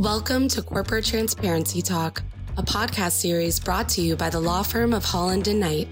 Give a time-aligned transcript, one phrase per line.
[0.00, 2.22] Welcome to Corporate Transparency Talk,
[2.56, 5.88] a podcast series brought to you by the law firm of Holland and Knight.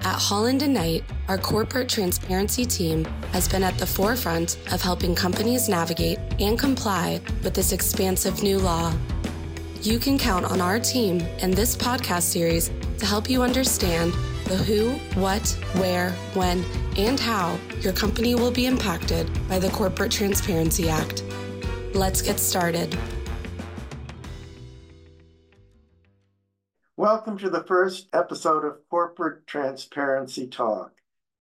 [0.00, 5.14] At Holland and Knight, our corporate transparency team has been at the forefront of helping
[5.14, 8.92] companies navigate and comply with this expansive new law.
[9.80, 14.12] You can count on our team and this podcast series to help you understand
[14.44, 16.62] the who, what, where, when,
[16.98, 21.22] and how your company will be impacted by the Corporate Transparency Act.
[21.94, 22.98] Let's get started.
[27.00, 30.92] Welcome to the first episode of Corporate Transparency Talk.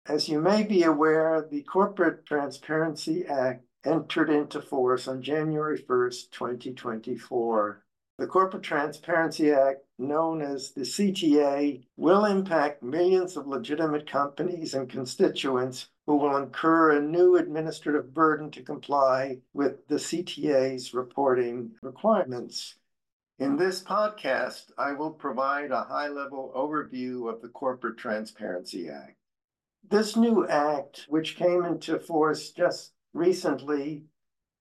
[0.07, 6.31] As you may be aware, the Corporate Transparency Act entered into force on January 1st,
[6.31, 7.83] 2024.
[8.19, 14.89] The Corporate Transparency Act, known as the CTA, will impact millions of legitimate companies and
[14.89, 22.77] constituents who will incur a new administrative burden to comply with the CTA's reporting requirements.
[23.39, 29.15] In this podcast, I will provide a high level overview of the Corporate Transparency Act.
[29.89, 34.03] This new act, which came into force just recently,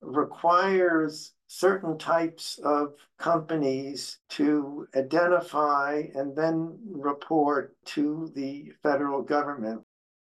[0.00, 9.82] requires certain types of companies to identify and then report to the federal government.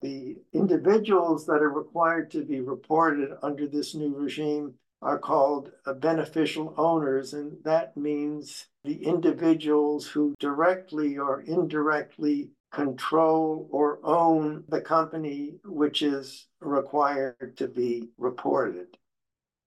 [0.03, 4.75] The individuals that are required to be reported under this new regime
[5.05, 13.99] are called beneficial owners, and that means the individuals who directly or indirectly control or
[14.03, 18.97] own the company which is required to be reported.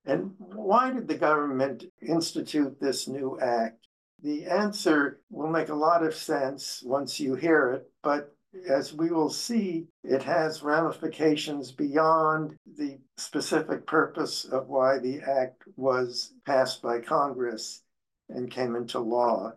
[0.05, 3.87] And why did the government institute this new act?
[4.21, 8.35] The answer will make a lot of sense once you hear it, but
[8.67, 15.63] as we will see, it has ramifications beyond the specific purpose of why the act
[15.77, 17.83] was passed by Congress
[18.29, 19.53] and came into law.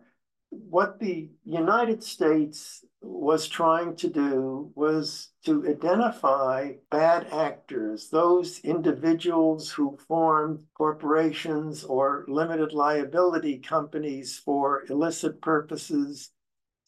[0.50, 9.70] What the United States was trying to do was to identify bad actors, those individuals
[9.70, 16.30] who formed corporations or limited liability companies for illicit purposes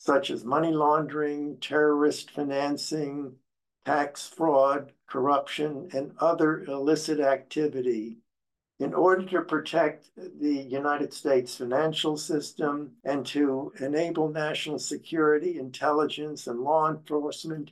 [0.04, 3.34] such as money laundering, terrorist financing,
[3.86, 8.18] tax fraud, corruption, and other illicit activity
[8.78, 16.46] in order to protect the United States financial system and to enable national security, intelligence,
[16.46, 17.70] and law enforcement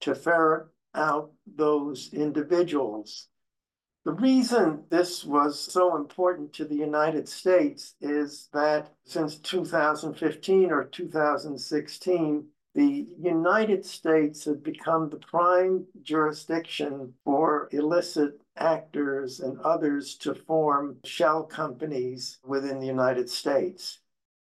[0.00, 3.28] to ferret out those individuals.
[4.06, 10.84] The reason this was so important to the United States is that since 2015 or
[10.84, 12.44] 2016,
[12.76, 20.98] the United States had become the prime jurisdiction for illicit actors and others to form
[21.02, 23.98] shell companies within the United States.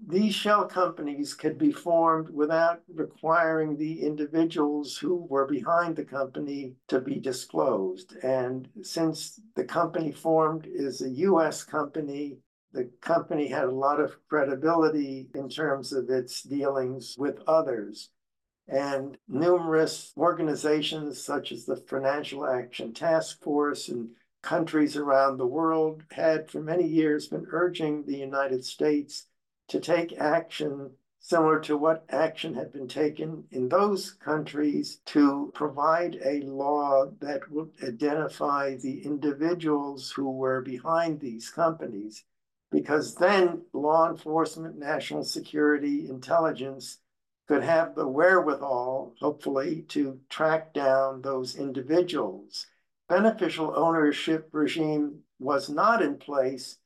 [0.08, 6.76] These shell companies could be formed without requiring the individuals who were behind the company
[6.88, 8.16] to be disclosed.
[8.24, 12.40] And since the company formed is a US company,
[12.74, 18.10] the company had a lot of credibility in terms of its dealings with others.
[18.68, 24.10] And numerous organizations, such as the Financial Action Task Force and
[24.42, 29.28] countries around the world, had for many years been urging the United States
[29.72, 36.20] to take action similar to what action had been taken in those countries to provide
[36.26, 42.26] a law that would identify the individuals who were behind these companies.
[42.70, 46.98] Because then law enforcement, national security, intelligence
[47.48, 52.68] could have the wherewithal, hopefully, to track down those individuals.
[53.08, 56.78] Beneficial ownership regime was not in place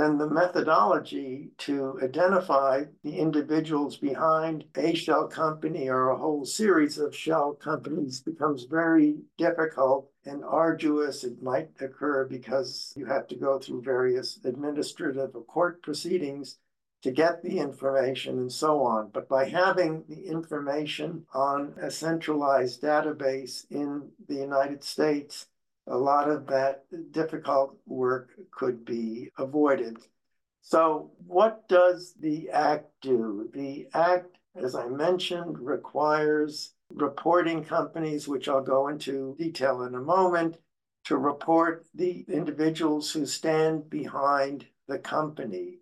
[0.00, 6.96] then the methodology to identify the individuals behind a shell company or a whole series
[6.96, 11.24] of shell companies becomes very difficult and arduous.
[11.24, 16.58] It might occur because you have to go through various administrative or court proceedings
[17.02, 19.10] to get the information and so on.
[19.12, 25.46] But by having the information on a centralized database in the United States,
[25.90, 29.98] a lot of that difficult work could be avoided.
[30.62, 33.50] So, what does the Act do?
[33.52, 40.00] The Act, as I mentioned, requires reporting companies, which I'll go into detail in a
[40.00, 40.56] moment,
[41.06, 45.78] to report the individuals who stand behind the company.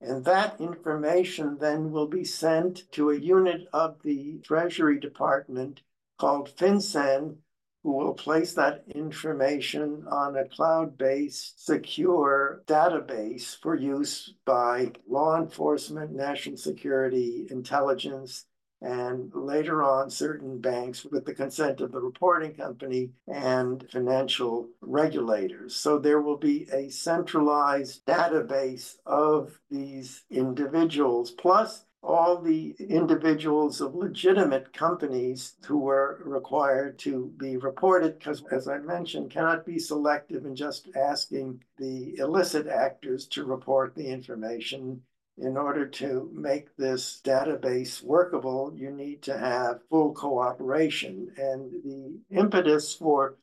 [0.00, 5.82] And that information then will be sent to a unit of the Treasury Department
[6.18, 7.36] called FinCEN,
[7.84, 15.36] who will place that information on a cloud based secure database for use by law
[15.36, 18.46] enforcement, national security, intelligence,
[18.80, 25.76] and later on certain banks with the consent of the reporting company and financial regulators.
[25.76, 33.94] So there will be a centralized database of these individuals, plus all the individuals of
[33.94, 40.44] legitimate companies who were required to be reported, because, as I mentioned, cannot be selective
[40.44, 45.00] in just asking the illicit actors to report the information.
[45.38, 51.32] In order to make this database workable, you need to have full cooperation.
[51.36, 53.36] And the impetus for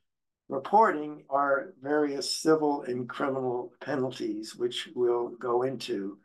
[0.48, 6.18] reporting are various civil and criminal penalties, which we'll go into.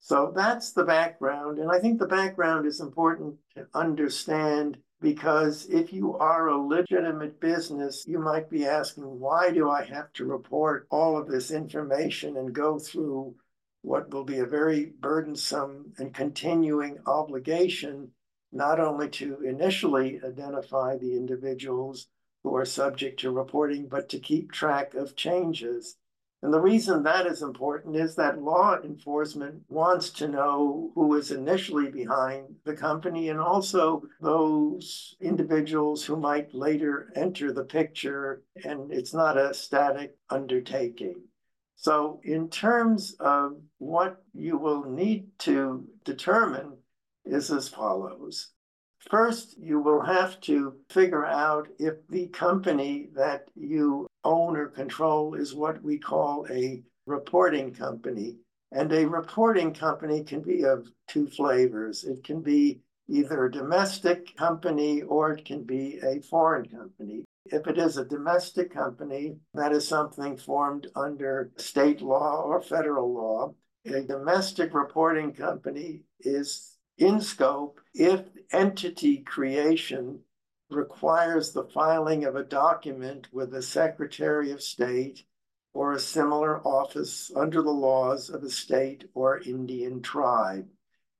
[0.00, 1.58] So that's the background.
[1.58, 7.40] And I think the background is important to understand because if you are a legitimate
[7.40, 12.36] business, you might be asking, why do I have to report all of this information
[12.36, 13.34] and go through
[13.82, 18.10] what will be a very burdensome and continuing obligation,
[18.52, 22.08] not only to initially identify the individuals
[22.42, 25.96] who are subject to reporting, but to keep track of changes.
[26.42, 31.32] And the reason that is important is that law enforcement wants to know who is
[31.32, 38.42] initially behind the company and also those individuals who might later enter the picture.
[38.64, 41.22] And it's not a static undertaking.
[41.76, 46.76] So, in terms of what you will need to determine,
[47.24, 48.50] is as follows.
[49.08, 55.34] First, you will have to figure out if the company that you own or control
[55.34, 58.36] is what we call a reporting company.
[58.72, 62.04] And a reporting company can be of two flavors.
[62.04, 67.24] It can be either a domestic company or it can be a foreign company.
[67.46, 73.12] If it is a domestic company, that is something formed under state law or federal
[73.12, 73.54] law.
[73.86, 76.69] A domestic reporting company is
[77.00, 80.20] in scope if entity creation
[80.68, 85.24] requires the filing of a document with the Secretary of State
[85.72, 90.68] or a similar office under the laws of a state or Indian tribe.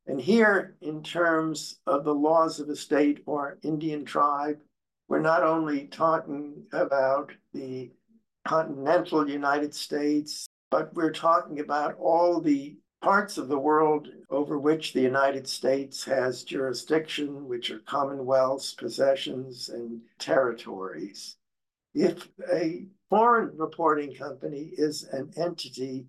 [0.06, 4.58] And here, in terms of the laws of a state or Indian tribe,
[5.08, 7.90] we're not only talking about the
[8.46, 14.92] continental United States, but we're talking about all the parts of the world over which
[14.92, 21.36] the United States has jurisdiction, which are commonwealths, possessions, and territories.
[21.94, 26.06] If a foreign reporting company is an entity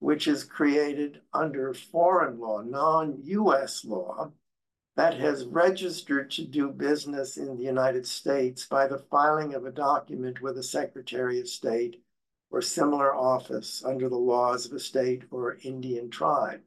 [0.00, 4.32] which is created under foreign law, non US law,
[4.96, 9.72] that has registered to do business in the United States by the filing of a
[9.72, 12.03] document with the Secretary of State
[12.50, 16.60] or similar office under the laws of a state or Indian tribe.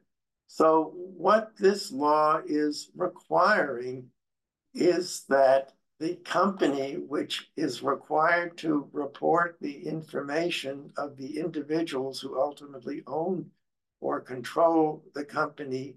[0.46, 4.10] So, what this law is requiring
[4.74, 12.40] is that the company which is required to report the information of the individuals who
[12.40, 13.50] ultimately own
[14.00, 15.96] or control the company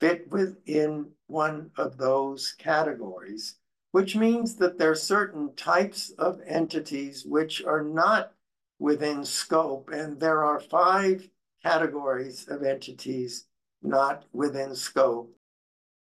[0.00, 3.56] fit within one of those categories,
[3.92, 8.32] which means that there are certain types of entities which are not
[8.78, 9.90] within scope.
[9.90, 11.28] And there are five
[11.62, 13.46] categories of entities
[13.82, 15.32] not within scope.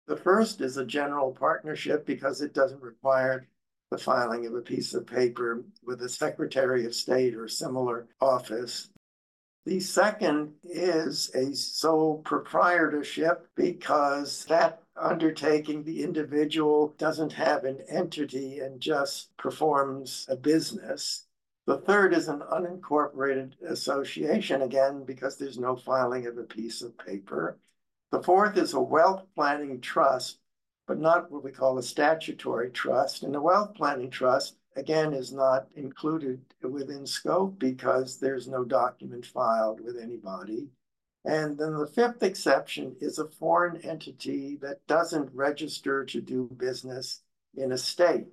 [0.07, 3.49] The first is a general partnership because it doesn't require
[3.91, 8.91] the filing of a piece of paper with a Secretary of State or similar office.
[9.65, 18.59] The second is a sole proprietorship because that undertaking, the individual doesn't have an entity
[18.59, 21.27] and just performs a business.
[21.67, 26.99] The third is an unincorporated association, again, because there's no filing of a piece of
[26.99, 27.59] paper.
[28.11, 30.41] The fourth is a wealth planning trust,
[30.87, 33.23] but not what we call a statutory trust.
[33.23, 39.25] And the wealth planning trust, again, is not included within scope because there's no document
[39.25, 40.69] filed with anybody.
[41.25, 47.23] And then the fifth exception is a foreign entity that doesn't register to do business
[47.57, 48.27] in a state.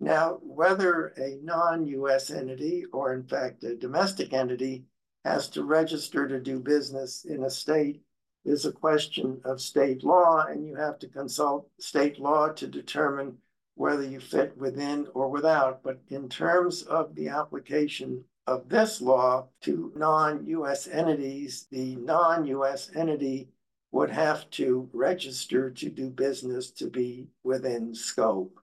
[0.00, 4.84] Now, whether a non-US entity or in fact a domestic entity
[5.24, 8.02] has to register to do business in a state
[8.44, 13.36] is a question of state law, and you have to consult state law to determine
[13.74, 15.82] whether you fit within or without.
[15.82, 23.48] But in terms of the application of this law to non-US entities, the non-US entity
[23.90, 28.60] would have to register to do business to be within scope.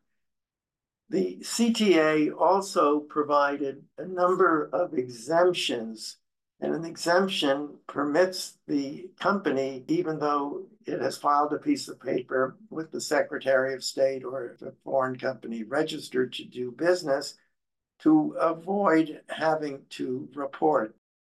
[1.09, 6.17] The CTA also provided a number of exemptions,
[6.59, 12.57] and an exemption permits the company, even though it has filed a piece of paper
[12.69, 17.38] with the Secretary of State or a foreign company registered to do business,
[18.00, 20.95] to avoid having to report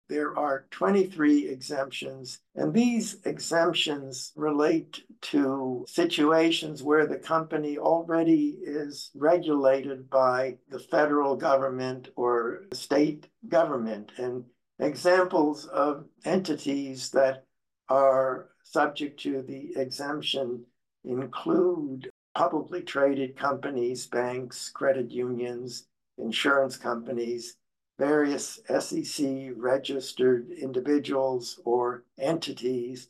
[0.09, 9.11] there are 23 exemptions, and these exemptions relate to situations where the company already is
[9.13, 14.11] regulated by the federal government or state government.
[14.17, 14.45] And
[14.79, 17.45] examples of entities that
[17.87, 20.65] are subject to the exemption
[21.03, 25.85] include publicly traded companies, banks, credit unions,
[26.17, 27.57] insurance companies,
[27.99, 33.09] various SEC registered individuals or entities.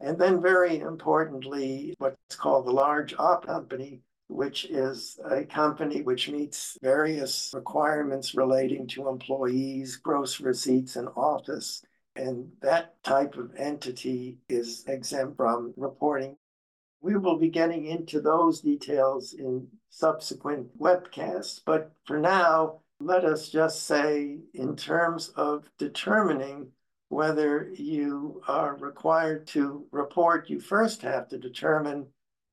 [0.00, 6.30] And then, very importantly, what's called the large op company, which is a company which
[6.30, 11.82] meets various requirements relating to employees, gross receipts, and office.
[12.16, 16.36] And that type of entity is exempt from reporting.
[17.02, 21.60] We will be getting into those details in subsequent webcasts.
[21.64, 26.68] But for now, let us just say, in terms of determining
[27.08, 32.06] whether you are required to report, you first have to determine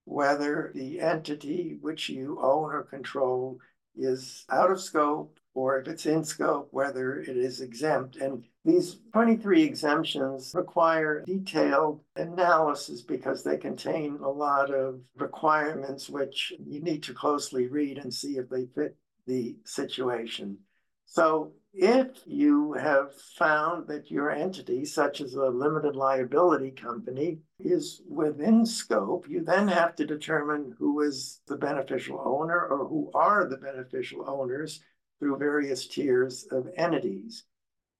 [0.05, 3.59] whether the entity which you own or control
[3.95, 8.15] is out of scope, or if it's in scope, whether it is exempt.
[8.15, 16.53] And these 23 exemptions require detailed analysis because they contain a lot of requirements which
[16.65, 18.95] you need to closely read and see if they fit
[19.27, 20.57] the situation.
[21.05, 28.01] So if you have found that your entity, such as a limited liability company, is
[28.09, 33.47] within scope, you then have to determine who is the beneficial owner or who are
[33.47, 34.81] the beneficial owners
[35.19, 37.43] through various tiers of entities.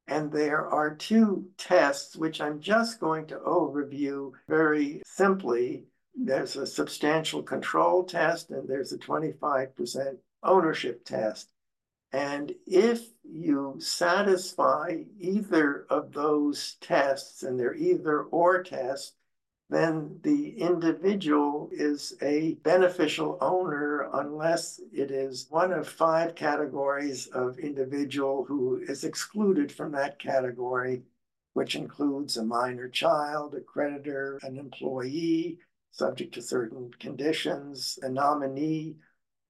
[0.07, 5.86] And there are two tests, which I'm just going to overview very simply.
[6.15, 10.17] There's a substantial control test, and there's a 25%
[10.48, 11.50] ownership test.
[12.13, 19.13] And if you satisfy either of those tests, and they're either or tests,
[19.70, 27.60] then the individual is a beneficial owner unless it is one of five categories of
[27.60, 31.04] individual who is excluded from that category,
[31.54, 35.60] which includes a minor child, a creditor, an employee,
[35.92, 38.96] subject to certain conditions, a nominee,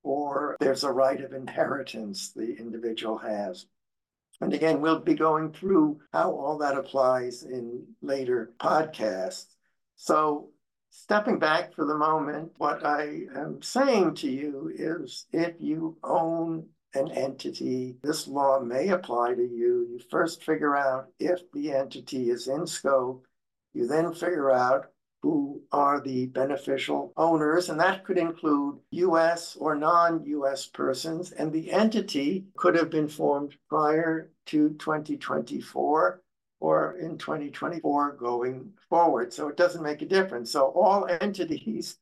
[0.04, 3.66] or there's a right of inheritance the individual has.
[4.40, 9.56] And again, we'll be going through how all that applies in later podcasts.
[9.96, 10.50] So,
[10.92, 16.68] stepping back for the moment, what I am saying to you is if you own
[16.94, 19.88] an entity, this law may apply to you.
[19.90, 23.26] You first figure out if the entity is in scope.
[23.74, 24.92] You then figure out
[25.28, 31.34] who are the beneficial owners, and that could include US or non US persons.
[31.34, 36.22] And the entity could have been formed prior to 2024
[36.62, 39.34] or in 2024 going forward.
[39.34, 40.50] So it doesn't make a difference.
[40.50, 41.98] So all entities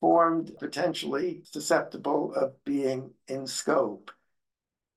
[0.00, 4.12] formed potentially susceptible of being in scope.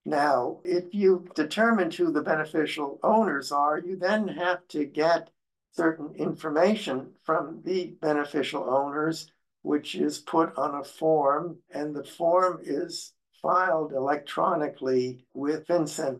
[0.05, 5.31] Now, if you determine who the beneficial owners are, you then have to get
[5.71, 12.59] certain information from the beneficial owners, which is put on a form, and the form
[12.63, 16.19] is filed electronically with FinCEN.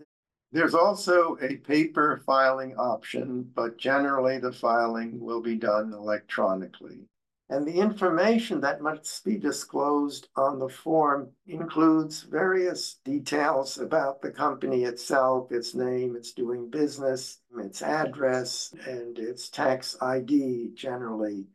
[0.51, 7.07] There's also a paper filing option, but generally the filing will be done electronically.
[7.51, 14.31] And the information that must be disclosed on the form includes various details about the
[14.31, 21.45] company itself, its name, its doing business, its address, and its tax ID generally.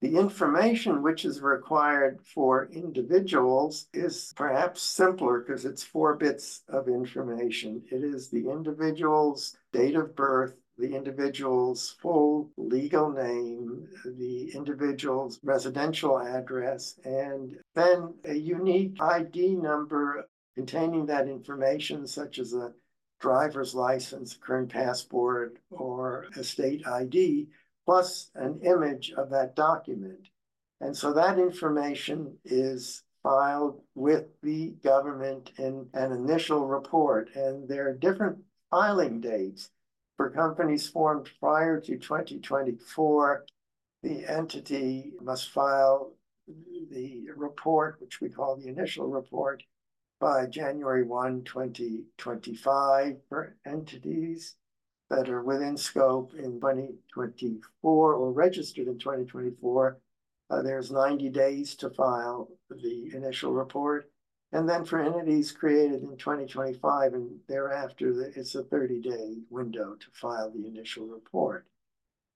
[0.00, 6.88] The information which is required for individuals is perhaps simpler because it's four bits of
[6.88, 7.80] information.
[7.92, 16.18] It is the individual's date of birth, the individual's full legal name, the individual's residential
[16.18, 22.72] address, and then a unique ID number containing that information, such as a
[23.20, 27.48] driver's license, current passport, or a state ID,
[27.84, 30.28] plus an image of that document.
[30.80, 37.88] And so that information is filed with the government in an initial report, and there
[37.88, 38.38] are different
[38.70, 39.70] filing dates
[40.16, 43.44] for companies formed prior to 2024,
[44.02, 46.12] the entity must file
[46.90, 49.62] the report, which we call the initial report,
[50.20, 54.56] by January 1, 2025 for entities
[55.10, 59.98] that are within scope in 2024 or registered in 2024.
[60.50, 64.10] Uh, there's 90 days to file the initial report.
[64.54, 70.52] And then for entities created in 2025 and thereafter, it's a 30-day window to file
[70.52, 71.66] the initial report.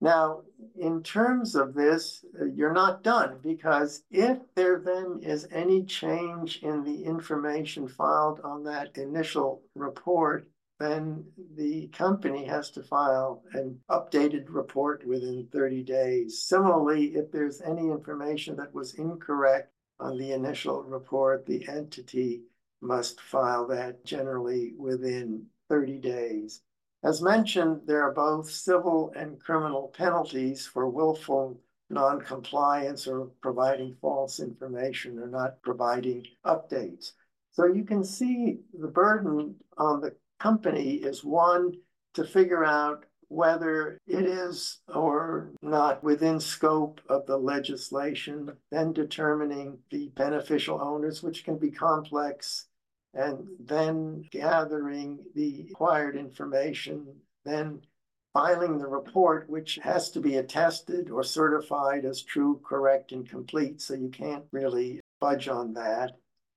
[0.00, 0.42] Now,
[0.76, 6.58] in terms of this, uh, you're not done because if there then is any change
[6.64, 10.48] in the information filed on that initial report,
[10.80, 16.42] then the company has to file an updated report within 30 days.
[16.42, 22.43] Similarly, if there's any information that was incorrect on the initial report, the entity
[22.81, 26.62] must file that generally within 30 days.
[27.02, 34.40] As mentioned, there are both civil and criminal penalties for willful non-compliance or providing false
[34.40, 37.12] information or not providing updates.
[37.50, 41.73] So you can see the burden on the company is one
[42.14, 49.78] to figure out whether it is or not within scope of the legislation, then determining
[49.90, 52.66] the beneficial owners, which can be complex,
[53.14, 57.06] and then gathering the acquired information,
[57.44, 57.80] then
[58.32, 63.80] filing the report, which has to be attested or certified as true, correct, and complete.
[63.80, 66.12] So you can't really budge on that.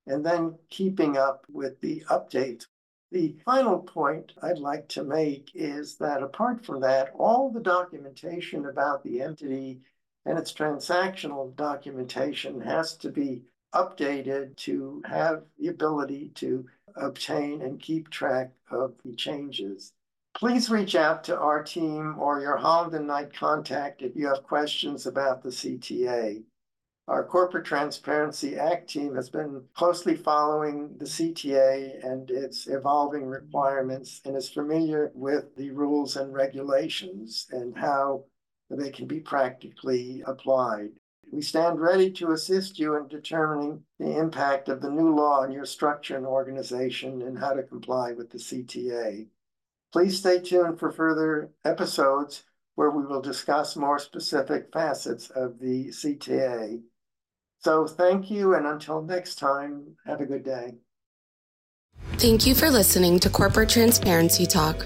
[0.06, 2.66] And then keeping up with the updates.
[3.12, 8.64] The final point I'd like to make is that apart from that, all the documentation
[8.64, 9.82] about the entity
[10.24, 13.42] and its transactional documentation has to be
[13.74, 16.66] updated to have the ability to
[16.96, 19.92] obtain and keep track of the changes.
[20.34, 24.42] Please reach out to our team or your Holland and Knight contact if you have
[24.42, 26.44] questions about the CTA.
[27.08, 34.20] Our Corporate Transparency Act team has been closely following the CTA and its evolving requirements
[34.24, 38.26] and is familiar with the rules and regulations and how
[38.70, 40.90] they can be practically applied.
[41.32, 45.50] We stand ready to assist you in determining the impact of the new law on
[45.50, 49.26] your structure and organization and how to comply with the CTA.
[49.92, 52.44] Please stay tuned for further episodes
[52.76, 56.80] where we will discuss more specific facets of the CTA.
[57.64, 60.74] So thank you, and until next time, have a good day.
[62.14, 64.84] Thank you for listening to Corporate Transparency Talk.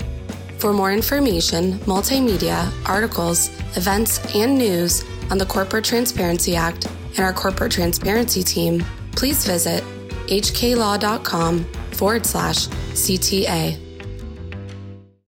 [0.59, 7.33] For more information, multimedia, articles, events, and news, on the Corporate Transparency Act and our
[7.33, 9.83] corporate transparency team, please visit
[10.27, 13.86] hklaw.com forward slash CTA.